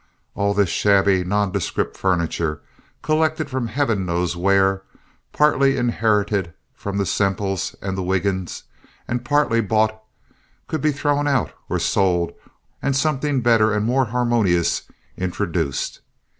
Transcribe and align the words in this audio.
All 0.33 0.55
this 0.55 0.69
shabby, 0.69 1.23
nondescript 1.23 1.95
furniture, 1.95 2.59
collected 3.03 3.51
from 3.51 3.67
heaven 3.67 4.03
knows 4.03 4.35
where—partly 4.35 5.77
inherited 5.77 6.55
from 6.73 6.97
the 6.97 7.05
Semples 7.05 7.75
and 7.83 7.95
the 7.95 8.01
Wiggins 8.01 8.63
and 9.07 9.23
partly 9.23 9.61
bought—could 9.61 10.81
be 10.81 10.91
thrown 10.91 11.27
out 11.27 11.51
or 11.69 11.77
sold 11.77 12.33
and 12.81 12.95
something 12.95 13.41
better 13.41 13.71
and 13.71 13.85
more 13.85 14.05
harmonious 14.05 14.89
introduced. 15.17 15.99